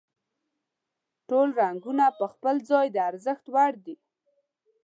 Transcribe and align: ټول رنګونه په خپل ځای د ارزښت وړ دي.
ټول 1.27 1.47
رنګونه 1.61 2.05
په 2.19 2.25
خپل 2.33 2.55
ځای 2.69 2.85
د 2.91 2.97
ارزښت 3.09 3.45
وړ 3.53 3.73
دي. 3.85 3.95